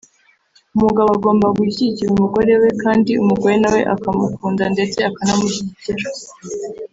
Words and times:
umugabo 0.75 1.09
agomba 1.17 1.45
gushyigikira 1.57 2.09
umugore 2.13 2.51
we 2.61 2.69
kandi 2.83 3.11
umugore 3.23 3.55
nawe 3.61 3.81
akamukunda 3.93 4.63
ndetse 4.73 4.97
akanamushyigikira 5.09 6.05